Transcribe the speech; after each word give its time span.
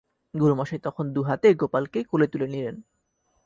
গুরুমশায় 0.33 0.81
তখন 0.83 1.05
দু-হাতে 1.13 1.47
গোপালকে 1.53 1.99
কোলে 2.03 2.27
তুলে 2.27 2.47
নিলেন। 2.47 2.75